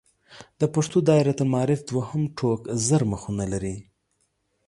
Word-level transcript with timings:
د 0.59 0.61
پښتو 0.73 0.97
دایرة 1.09 1.33
المعارف 1.41 1.81
دوهم 1.89 2.21
ټوک 2.37 2.61
زر 2.87 3.01
مخونه 3.11 3.45
لري. 3.53 3.75